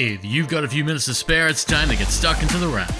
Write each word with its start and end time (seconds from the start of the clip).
If 0.00 0.24
you've 0.24 0.46
got 0.46 0.62
a 0.62 0.68
few 0.68 0.84
minutes 0.84 1.06
to 1.06 1.14
spare, 1.14 1.48
it's 1.48 1.64
time 1.64 1.88
to 1.88 1.96
get 1.96 2.06
stuck 2.06 2.40
into 2.40 2.56
the 2.58 2.68
wrap. 2.68 2.92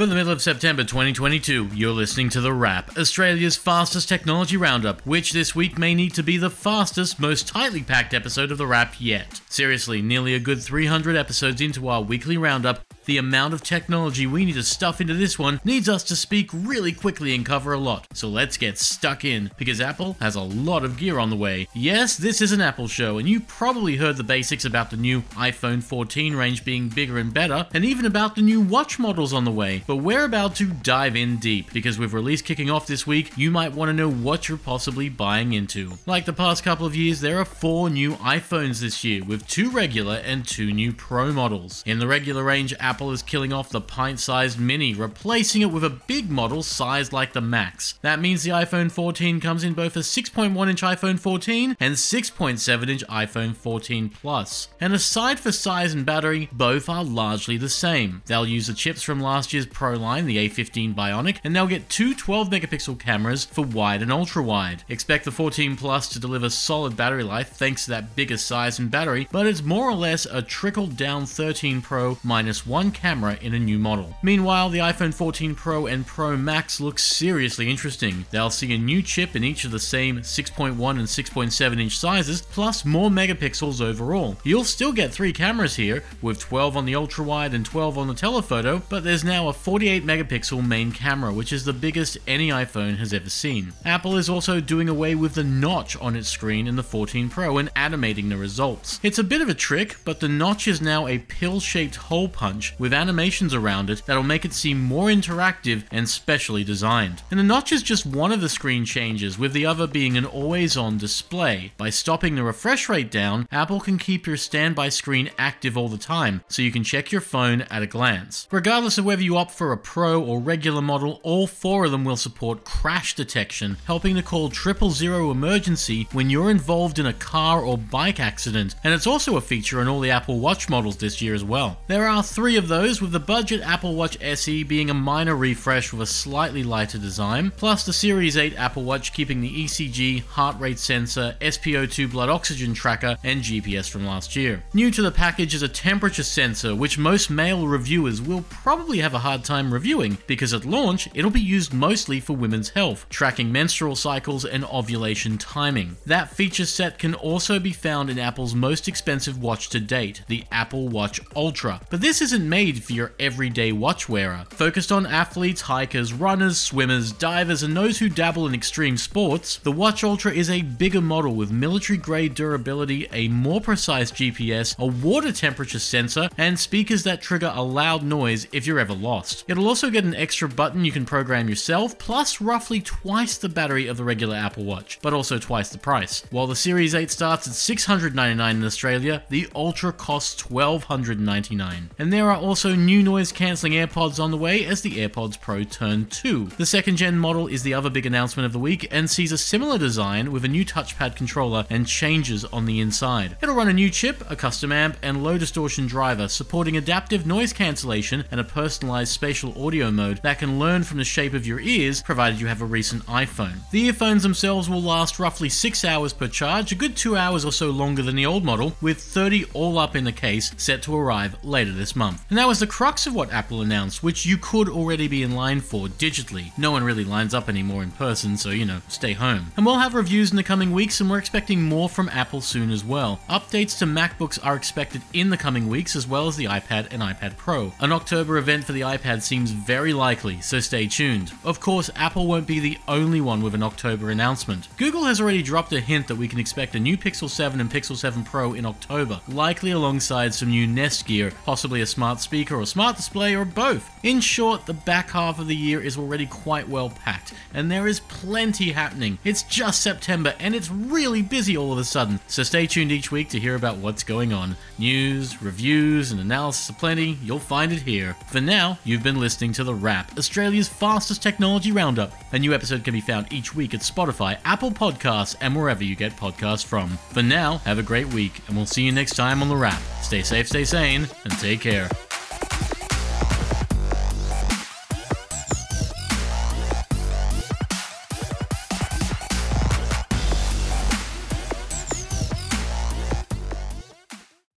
For 0.00 0.06
the 0.06 0.14
middle 0.14 0.32
of 0.32 0.40
September 0.40 0.84
2022, 0.84 1.68
you're 1.74 1.92
listening 1.92 2.30
to 2.30 2.40
The 2.40 2.54
Wrap, 2.54 2.96
Australia's 2.96 3.58
fastest 3.58 4.08
technology 4.08 4.56
roundup, 4.56 5.04
which 5.04 5.34
this 5.34 5.54
week 5.54 5.76
may 5.76 5.94
need 5.94 6.14
to 6.14 6.22
be 6.22 6.38
the 6.38 6.48
fastest, 6.48 7.20
most 7.20 7.46
tightly 7.46 7.82
packed 7.82 8.14
episode 8.14 8.50
of 8.50 8.56
The 8.56 8.66
Wrap 8.66 8.94
yet. 8.98 9.42
Seriously, 9.50 10.00
nearly 10.00 10.34
a 10.34 10.40
good 10.40 10.62
300 10.62 11.14
episodes 11.14 11.60
into 11.60 11.86
our 11.86 12.00
weekly 12.00 12.38
roundup, 12.38 12.89
the 13.10 13.18
amount 13.18 13.52
of 13.52 13.60
technology 13.60 14.24
we 14.24 14.44
need 14.44 14.52
to 14.52 14.62
stuff 14.62 15.00
into 15.00 15.14
this 15.14 15.36
one 15.36 15.60
needs 15.64 15.88
us 15.88 16.04
to 16.04 16.14
speak 16.14 16.48
really 16.52 16.92
quickly 16.92 17.34
and 17.34 17.44
cover 17.44 17.72
a 17.72 17.78
lot. 17.78 18.06
So 18.12 18.28
let's 18.28 18.56
get 18.56 18.78
stuck 18.78 19.24
in, 19.24 19.50
because 19.58 19.80
Apple 19.80 20.16
has 20.20 20.36
a 20.36 20.40
lot 20.40 20.84
of 20.84 20.96
gear 20.96 21.18
on 21.18 21.28
the 21.28 21.34
way. 21.34 21.66
Yes, 21.74 22.16
this 22.16 22.40
is 22.40 22.52
an 22.52 22.60
Apple 22.60 22.86
show, 22.86 23.18
and 23.18 23.28
you 23.28 23.40
probably 23.40 23.96
heard 23.96 24.16
the 24.16 24.22
basics 24.22 24.64
about 24.64 24.90
the 24.90 24.96
new 24.96 25.22
iPhone 25.32 25.82
14 25.82 26.36
range 26.36 26.64
being 26.64 26.88
bigger 26.88 27.18
and 27.18 27.34
better, 27.34 27.66
and 27.74 27.84
even 27.84 28.06
about 28.06 28.36
the 28.36 28.42
new 28.42 28.60
watch 28.60 28.96
models 28.96 29.32
on 29.32 29.44
the 29.44 29.50
way. 29.50 29.82
But 29.88 29.96
we're 29.96 30.24
about 30.24 30.54
to 30.56 30.66
dive 30.66 31.16
in 31.16 31.38
deep, 31.38 31.72
because 31.72 31.98
with 31.98 32.12
release 32.12 32.42
kicking 32.42 32.70
off 32.70 32.86
this 32.86 33.08
week, 33.08 33.36
you 33.36 33.50
might 33.50 33.72
want 33.72 33.88
to 33.88 33.92
know 33.92 34.08
what 34.08 34.48
you're 34.48 34.56
possibly 34.56 35.08
buying 35.08 35.52
into. 35.52 35.94
Like 36.06 36.26
the 36.26 36.32
past 36.32 36.62
couple 36.62 36.86
of 36.86 36.94
years, 36.94 37.20
there 37.20 37.40
are 37.40 37.44
four 37.44 37.90
new 37.90 38.12
iPhones 38.14 38.80
this 38.80 39.02
year, 39.02 39.24
with 39.24 39.48
two 39.48 39.68
regular 39.68 40.22
and 40.24 40.46
two 40.46 40.72
new 40.72 40.92
Pro 40.92 41.32
models. 41.32 41.82
In 41.84 41.98
the 41.98 42.06
regular 42.06 42.44
range, 42.44 42.72
Apple 42.78 42.99
is 43.08 43.22
killing 43.22 43.52
off 43.52 43.70
the 43.70 43.80
pint 43.80 44.20
sized 44.20 44.60
Mini, 44.60 44.92
replacing 44.92 45.62
it 45.62 45.70
with 45.70 45.82
a 45.82 45.88
big 45.88 46.30
model 46.30 46.62
sized 46.62 47.12
like 47.12 47.32
the 47.32 47.40
Max. 47.40 47.94
That 48.02 48.20
means 48.20 48.42
the 48.42 48.50
iPhone 48.50 48.92
14 48.92 49.40
comes 49.40 49.64
in 49.64 49.72
both 49.72 49.96
a 49.96 50.00
6.1 50.00 50.68
inch 50.68 50.82
iPhone 50.82 51.18
14 51.18 51.76
and 51.80 51.94
6.7 51.94 52.88
inch 52.90 53.06
iPhone 53.06 53.56
14 53.56 54.10
Plus. 54.10 54.68
And 54.78 54.92
aside 54.92 55.40
for 55.40 55.52
size 55.52 55.94
and 55.94 56.04
battery, 56.04 56.50
both 56.52 56.90
are 56.90 57.02
largely 57.02 57.56
the 57.56 57.70
same. 57.70 58.20
They'll 58.26 58.46
use 58.46 58.66
the 58.66 58.74
chips 58.74 59.02
from 59.02 59.20
last 59.20 59.54
year's 59.54 59.66
Pro 59.66 59.94
line, 59.94 60.26
the 60.26 60.48
A15 60.48 60.94
Bionic, 60.94 61.38
and 61.42 61.56
they'll 61.56 61.66
get 61.66 61.88
two 61.88 62.14
12 62.14 62.50
megapixel 62.50 62.98
cameras 62.98 63.46
for 63.46 63.64
wide 63.64 64.02
and 64.02 64.12
ultra 64.12 64.42
wide. 64.42 64.84
Expect 64.88 65.24
the 65.24 65.30
14 65.30 65.76
Plus 65.76 66.08
to 66.08 66.18
deliver 66.18 66.50
solid 66.50 66.96
battery 66.96 67.22
life 67.22 67.50
thanks 67.52 67.84
to 67.84 67.90
that 67.92 68.16
bigger 68.16 68.36
size 68.36 68.78
and 68.78 68.90
battery, 68.90 69.28
but 69.30 69.46
it's 69.46 69.62
more 69.62 69.88
or 69.88 69.94
less 69.94 70.26
a 70.26 70.42
trickle 70.42 70.86
down 70.86 71.26
13 71.26 71.80
Pro 71.80 72.18
minus 72.22 72.66
one 72.80 72.90
camera 72.90 73.36
in 73.42 73.52
a 73.52 73.58
new 73.58 73.78
model. 73.78 74.14
Meanwhile, 74.22 74.70
the 74.70 74.78
iPhone 74.78 75.12
14 75.12 75.54
Pro 75.54 75.84
and 75.84 76.06
Pro 76.06 76.34
Max 76.34 76.80
look 76.80 76.98
seriously 76.98 77.68
interesting. 77.68 78.24
They'll 78.30 78.48
see 78.48 78.72
a 78.72 78.78
new 78.78 79.02
chip 79.02 79.36
in 79.36 79.44
each 79.44 79.66
of 79.66 79.70
the 79.70 79.78
same 79.78 80.20
6.1 80.20 80.70
and 80.70 80.78
6.7 80.80 81.78
inch 81.78 81.98
sizes, 81.98 82.40
plus 82.40 82.86
more 82.86 83.10
megapixels 83.10 83.82
overall. 83.82 84.38
You'll 84.44 84.64
still 84.64 84.92
get 84.92 85.12
three 85.12 85.34
cameras 85.34 85.76
here, 85.76 86.02
with 86.22 86.40
12 86.40 86.74
on 86.74 86.86
the 86.86 86.94
ultra 86.94 87.22
wide 87.22 87.52
and 87.52 87.66
12 87.66 87.98
on 87.98 88.08
the 88.08 88.14
telephoto, 88.14 88.80
but 88.88 89.04
there's 89.04 89.24
now 89.24 89.48
a 89.48 89.52
48 89.52 90.02
megapixel 90.06 90.66
main 90.66 90.90
camera, 90.90 91.34
which 91.34 91.52
is 91.52 91.66
the 91.66 91.74
biggest 91.74 92.16
any 92.26 92.48
iPhone 92.48 92.96
has 92.96 93.12
ever 93.12 93.28
seen. 93.28 93.74
Apple 93.84 94.16
is 94.16 94.30
also 94.30 94.58
doing 94.58 94.88
away 94.88 95.14
with 95.14 95.34
the 95.34 95.44
notch 95.44 95.98
on 95.98 96.16
its 96.16 96.30
screen 96.30 96.66
in 96.66 96.76
the 96.76 96.82
14 96.82 97.28
Pro 97.28 97.58
and 97.58 97.70
animating 97.76 98.30
the 98.30 98.38
results. 98.38 98.98
It's 99.02 99.18
a 99.18 99.24
bit 99.24 99.42
of 99.42 99.50
a 99.50 99.54
trick, 99.54 99.96
but 100.06 100.20
the 100.20 100.28
notch 100.28 100.66
is 100.66 100.80
now 100.80 101.06
a 101.06 101.18
pill 101.18 101.60
shaped 101.60 101.96
hole 101.96 102.28
punch 102.28 102.69
with 102.78 102.92
animations 102.92 103.54
around 103.54 103.90
it 103.90 104.02
that'll 104.06 104.22
make 104.22 104.44
it 104.44 104.52
seem 104.52 104.80
more 104.80 105.08
interactive 105.08 105.84
and 105.90 106.08
specially 106.08 106.64
designed. 106.64 107.22
And 107.30 107.38
the 107.38 107.44
notch 107.44 107.72
is 107.72 107.82
just 107.82 108.06
one 108.06 108.32
of 108.32 108.40
the 108.40 108.48
screen 108.48 108.84
changes, 108.84 109.38
with 109.38 109.52
the 109.52 109.66
other 109.66 109.86
being 109.86 110.16
an 110.16 110.24
always 110.24 110.76
on 110.76 110.98
display. 110.98 111.72
By 111.76 111.90
stopping 111.90 112.34
the 112.34 112.42
refresh 112.42 112.88
rate 112.88 113.10
down, 113.10 113.48
Apple 113.50 113.80
can 113.80 113.98
keep 113.98 114.26
your 114.26 114.36
standby 114.36 114.90
screen 114.90 115.30
active 115.38 115.76
all 115.76 115.88
the 115.88 115.98
time, 115.98 116.42
so 116.48 116.62
you 116.62 116.72
can 116.72 116.84
check 116.84 117.12
your 117.12 117.20
phone 117.20 117.62
at 117.62 117.82
a 117.82 117.86
glance. 117.86 118.46
Regardless 118.50 118.98
of 118.98 119.04
whether 119.04 119.22
you 119.22 119.36
opt 119.36 119.52
for 119.52 119.72
a 119.72 119.78
Pro 119.78 120.22
or 120.22 120.40
regular 120.40 120.82
model, 120.82 121.20
all 121.22 121.46
four 121.46 121.84
of 121.84 121.90
them 121.90 122.04
will 122.04 122.16
support 122.16 122.64
crash 122.64 123.14
detection, 123.14 123.76
helping 123.86 124.14
to 124.16 124.22
call 124.22 124.48
triple 124.48 124.90
zero 124.90 125.30
emergency 125.30 126.06
when 126.12 126.30
you're 126.30 126.50
involved 126.50 126.98
in 126.98 127.06
a 127.06 127.12
car 127.12 127.62
or 127.62 127.78
bike 127.78 128.20
accident, 128.20 128.74
and 128.84 128.92
it's 128.92 129.06
also 129.06 129.36
a 129.36 129.40
feature 129.40 129.80
on 129.80 129.88
all 129.88 130.00
the 130.00 130.10
Apple 130.10 130.38
Watch 130.38 130.68
models 130.68 130.96
this 130.96 131.20
year 131.20 131.34
as 131.34 131.44
well. 131.44 131.78
There 131.86 132.06
are 132.06 132.22
three 132.22 132.56
of 132.60 132.68
those, 132.68 133.00
with 133.00 133.10
the 133.10 133.18
budget 133.18 133.62
Apple 133.62 133.94
Watch 133.94 134.18
SE 134.20 134.62
being 134.64 134.90
a 134.90 134.94
minor 134.94 135.34
refresh 135.34 135.92
with 135.92 136.02
a 136.02 136.06
slightly 136.06 136.62
lighter 136.62 136.98
design, 136.98 137.50
plus 137.56 137.86
the 137.86 137.92
Series 137.92 138.36
8 138.36 138.54
Apple 138.58 138.82
Watch 138.82 139.14
keeping 139.14 139.40
the 139.40 139.64
ECG, 139.64 140.22
heart 140.24 140.60
rate 140.60 140.78
sensor, 140.78 141.34
SpO2 141.40 142.10
blood 142.10 142.28
oxygen 142.28 142.74
tracker, 142.74 143.16
and 143.24 143.40
GPS 143.40 143.88
from 143.88 144.04
last 144.04 144.36
year. 144.36 144.62
New 144.74 144.90
to 144.90 145.00
the 145.00 145.10
package 145.10 145.54
is 145.54 145.62
a 145.62 145.68
temperature 145.68 146.22
sensor, 146.22 146.76
which 146.76 146.98
most 146.98 147.30
male 147.30 147.66
reviewers 147.66 148.20
will 148.20 148.44
probably 148.50 148.98
have 148.98 149.14
a 149.14 149.20
hard 149.20 149.42
time 149.42 149.72
reviewing, 149.72 150.18
because 150.26 150.52
at 150.52 150.66
launch, 150.66 151.08
it'll 151.14 151.30
be 151.30 151.40
used 151.40 151.72
mostly 151.72 152.20
for 152.20 152.36
women's 152.36 152.68
health, 152.68 153.06
tracking 153.08 153.50
menstrual 153.50 153.96
cycles 153.96 154.44
and 154.44 154.66
ovulation 154.66 155.38
timing. 155.38 155.96
That 156.04 156.28
feature 156.28 156.66
set 156.66 156.98
can 156.98 157.14
also 157.14 157.58
be 157.58 157.72
found 157.72 158.10
in 158.10 158.18
Apple's 158.18 158.54
most 158.54 158.86
expensive 158.86 159.40
watch 159.42 159.70
to 159.70 159.80
date, 159.80 160.24
the 160.28 160.44
Apple 160.52 160.88
Watch 160.88 161.22
Ultra. 161.34 161.80
But 161.88 162.02
this 162.02 162.20
isn't 162.20 162.49
made 162.50 162.82
for 162.82 162.92
your 162.92 163.12
everyday 163.20 163.70
watch 163.70 164.08
wearer. 164.08 164.44
Focused 164.50 164.90
on 164.90 165.06
athletes, 165.06 165.60
hikers, 165.62 166.12
runners, 166.12 166.58
swimmers, 166.58 167.12
divers, 167.12 167.62
and 167.62 167.76
those 167.76 168.00
who 168.00 168.08
dabble 168.08 168.44
in 168.46 168.54
extreme 168.54 168.96
sports, 168.96 169.58
the 169.58 169.70
Watch 169.70 170.02
Ultra 170.02 170.32
is 170.32 170.50
a 170.50 170.62
bigger 170.62 171.00
model 171.00 171.36
with 171.36 171.52
military 171.52 171.96
grade 171.96 172.34
durability, 172.34 173.08
a 173.12 173.28
more 173.28 173.60
precise 173.60 174.10
GPS, 174.10 174.76
a 174.78 174.86
water 174.86 175.30
temperature 175.30 175.78
sensor, 175.78 176.28
and 176.36 176.58
speakers 176.58 177.04
that 177.04 177.22
trigger 177.22 177.52
a 177.54 177.62
loud 177.62 178.02
noise 178.02 178.48
if 178.52 178.66
you're 178.66 178.80
ever 178.80 178.94
lost. 178.94 179.44
It'll 179.46 179.68
also 179.68 179.88
get 179.88 180.04
an 180.04 180.16
extra 180.16 180.48
button 180.48 180.84
you 180.84 180.90
can 180.90 181.06
program 181.06 181.48
yourself, 181.48 181.98
plus 181.98 182.40
roughly 182.40 182.80
twice 182.80 183.38
the 183.38 183.48
battery 183.48 183.86
of 183.86 183.96
the 183.96 184.04
regular 184.04 184.34
Apple 184.34 184.64
Watch, 184.64 184.98
but 185.02 185.12
also 185.12 185.38
twice 185.38 185.68
the 185.68 185.78
price. 185.78 186.24
While 186.30 186.48
the 186.48 186.56
Series 186.56 186.96
8 186.96 187.12
starts 187.12 187.46
at 187.46 187.54
699 187.54 188.56
in 188.56 188.64
Australia, 188.64 189.22
the 189.28 189.48
Ultra 189.54 189.92
costs 189.92 190.50
1,299. 190.50 191.90
And 191.96 192.12
there 192.12 192.28
are 192.30 192.39
also 192.40 192.74
new 192.74 193.02
noise 193.02 193.32
cancelling 193.32 193.74
AirPods 193.74 194.22
on 194.22 194.30
the 194.30 194.36
way 194.36 194.64
as 194.64 194.82
the 194.82 194.96
AirPods 194.96 195.40
Pro 195.40 195.64
Turn 195.64 196.06
2. 196.06 196.46
The 196.56 196.66
second 196.66 196.96
gen 196.96 197.18
model 197.18 197.46
is 197.46 197.62
the 197.62 197.74
other 197.74 197.90
big 197.90 198.06
announcement 198.06 198.46
of 198.46 198.52
the 198.52 198.58
week 198.58 198.88
and 198.90 199.08
sees 199.08 199.32
a 199.32 199.38
similar 199.38 199.78
design 199.78 200.32
with 200.32 200.44
a 200.44 200.48
new 200.48 200.64
touchpad 200.64 201.16
controller 201.16 201.66
and 201.70 201.86
changes 201.86 202.44
on 202.46 202.66
the 202.66 202.80
inside. 202.80 203.36
It'll 203.42 203.54
run 203.54 203.68
a 203.68 203.72
new 203.72 203.90
chip, 203.90 204.22
a 204.30 204.36
custom 204.36 204.72
amp, 204.72 204.96
and 205.02 205.22
low 205.22 205.38
distortion 205.38 205.86
driver 205.86 206.28
supporting 206.28 206.76
adaptive 206.76 207.26
noise 207.26 207.52
cancellation 207.52 208.24
and 208.30 208.40
a 208.40 208.44
personalized 208.44 209.12
spatial 209.12 209.66
audio 209.66 209.90
mode 209.90 210.20
that 210.22 210.38
can 210.38 210.58
learn 210.58 210.82
from 210.82 210.98
the 210.98 211.04
shape 211.04 211.34
of 211.34 211.46
your 211.46 211.60
ears 211.60 212.02
provided 212.02 212.40
you 212.40 212.46
have 212.46 212.62
a 212.62 212.66
recent 212.66 213.04
iPhone. 213.06 213.58
The 213.70 213.86
earphones 213.86 214.22
themselves 214.22 214.68
will 214.68 214.82
last 214.82 215.18
roughly 215.18 215.48
6 215.48 215.84
hours 215.84 216.12
per 216.12 216.28
charge, 216.28 216.72
a 216.72 216.74
good 216.74 216.96
2 216.96 217.16
hours 217.16 217.44
or 217.44 217.52
so 217.52 217.70
longer 217.70 218.02
than 218.02 218.16
the 218.16 218.26
old 218.26 218.44
model, 218.44 218.74
with 218.80 219.00
30 219.00 219.44
all 219.52 219.78
up 219.78 219.94
in 219.94 220.04
the 220.04 220.12
case 220.12 220.52
set 220.56 220.82
to 220.82 220.96
arrive 220.96 221.36
later 221.44 221.72
this 221.72 221.94
month. 221.94 222.24
And 222.30 222.38
that 222.38 222.46
was 222.46 222.60
the 222.60 222.66
crux 222.68 223.08
of 223.08 223.14
what 223.14 223.32
Apple 223.32 223.60
announced, 223.60 224.04
which 224.04 224.24
you 224.24 224.38
could 224.38 224.68
already 224.68 225.08
be 225.08 225.24
in 225.24 225.34
line 225.34 225.60
for 225.60 225.88
digitally. 225.88 226.56
No 226.56 226.70
one 226.70 226.84
really 226.84 227.02
lines 227.02 227.34
up 227.34 227.48
anymore 227.48 227.82
in 227.82 227.90
person, 227.90 228.36
so 228.36 228.50
you 228.50 228.64
know, 228.64 228.82
stay 228.86 229.14
home. 229.14 229.50
And 229.56 229.66
we'll 229.66 229.80
have 229.80 229.94
reviews 229.94 230.30
in 230.30 230.36
the 230.36 230.44
coming 230.44 230.70
weeks, 230.70 231.00
and 231.00 231.10
we're 231.10 231.18
expecting 231.18 231.60
more 231.60 231.88
from 231.88 232.08
Apple 232.10 232.40
soon 232.40 232.70
as 232.70 232.84
well. 232.84 233.18
Updates 233.28 233.76
to 233.78 233.84
MacBooks 233.84 234.38
are 234.44 234.54
expected 234.54 235.02
in 235.12 235.30
the 235.30 235.36
coming 235.36 235.68
weeks, 235.68 235.96
as 235.96 236.06
well 236.06 236.28
as 236.28 236.36
the 236.36 236.44
iPad 236.44 236.86
and 236.92 237.02
iPad 237.02 237.36
Pro. 237.36 237.72
An 237.80 237.90
October 237.90 238.38
event 238.38 238.64
for 238.64 238.72
the 238.72 238.82
iPad 238.82 239.22
seems 239.22 239.50
very 239.50 239.92
likely, 239.92 240.40
so 240.40 240.60
stay 240.60 240.86
tuned. 240.86 241.32
Of 241.42 241.58
course, 241.58 241.90
Apple 241.96 242.28
won't 242.28 242.46
be 242.46 242.60
the 242.60 242.78
only 242.86 243.20
one 243.20 243.42
with 243.42 243.56
an 243.56 243.64
October 243.64 244.08
announcement. 244.08 244.68
Google 244.76 245.04
has 245.04 245.20
already 245.20 245.42
dropped 245.42 245.72
a 245.72 245.80
hint 245.80 246.06
that 246.06 246.14
we 246.14 246.28
can 246.28 246.38
expect 246.38 246.76
a 246.76 246.80
new 246.80 246.96
Pixel 246.96 247.28
7 247.28 247.60
and 247.60 247.70
Pixel 247.70 247.96
7 247.96 248.22
Pro 248.22 248.52
in 248.52 248.66
October, 248.66 249.20
likely 249.26 249.72
alongside 249.72 250.32
some 250.32 250.50
new 250.50 250.68
Nest 250.68 251.06
gear, 251.06 251.32
possibly 251.44 251.80
a 251.80 251.86
speaker 252.20 252.56
or 252.56 252.66
smart 252.66 252.96
display 252.96 253.34
or 253.34 253.44
both. 253.44 253.90
In 254.02 254.20
short, 254.20 254.66
the 254.66 254.74
back 254.74 255.10
half 255.10 255.38
of 255.38 255.46
the 255.46 255.56
year 255.56 255.80
is 255.80 255.96
already 255.96 256.26
quite 256.26 256.68
well 256.68 256.90
packed, 256.90 257.34
and 257.54 257.70
there 257.70 257.86
is 257.86 258.00
plenty 258.00 258.72
happening. 258.72 259.18
It's 259.24 259.42
just 259.42 259.82
September 259.82 260.34
and 260.38 260.54
it's 260.54 260.70
really 260.70 261.22
busy 261.22 261.56
all 261.56 261.72
of 261.72 261.78
a 261.78 261.84
sudden, 261.84 262.20
so 262.26 262.42
stay 262.42 262.66
tuned 262.66 262.92
each 262.92 263.10
week 263.10 263.28
to 263.30 263.40
hear 263.40 263.54
about 263.54 263.76
what's 263.78 264.02
going 264.02 264.32
on. 264.32 264.56
News, 264.78 265.42
reviews, 265.42 266.12
and 266.12 266.20
analysis 266.20 266.68
aplenty, 266.68 267.18
you'll 267.22 267.38
find 267.38 267.72
it 267.72 267.82
here. 267.82 268.16
For 268.28 268.40
now, 268.40 268.78
you've 268.84 269.02
been 269.02 269.20
listening 269.20 269.52
to 269.54 269.64
The 269.64 269.74
Wrap, 269.74 270.16
Australia's 270.18 270.68
fastest 270.68 271.22
technology 271.22 271.72
roundup. 271.72 272.12
A 272.32 272.38
new 272.38 272.54
episode 272.54 272.84
can 272.84 272.92
be 272.92 273.00
found 273.00 273.32
each 273.32 273.54
week 273.54 273.74
at 273.74 273.80
Spotify, 273.80 274.38
Apple 274.44 274.70
Podcasts, 274.70 275.36
and 275.40 275.54
wherever 275.54 275.84
you 275.84 275.96
get 275.96 276.16
podcasts 276.16 276.64
from. 276.64 276.90
For 277.12 277.22
now, 277.22 277.58
have 277.58 277.78
a 277.78 277.82
great 277.82 278.08
week, 278.08 278.40
and 278.46 278.56
we'll 278.56 278.66
see 278.66 278.82
you 278.82 278.92
next 278.92 279.16
time 279.16 279.42
on 279.42 279.48
The 279.48 279.56
Wrap. 279.56 279.80
Stay 280.02 280.22
safe, 280.22 280.48
stay 280.48 280.64
sane, 280.64 281.08
and 281.24 281.32
take 281.38 281.60
care. 281.60 281.88